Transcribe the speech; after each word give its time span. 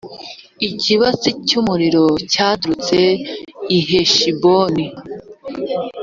ikibatsi 0.67 1.29
cy’umuriro 1.47 2.03
cyaturutse 2.31 2.99
i 3.77 3.79
heshiboni. 3.87 4.85